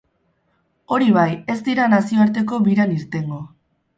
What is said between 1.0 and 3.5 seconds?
bai, ez dira nazioarteko biran irtengo.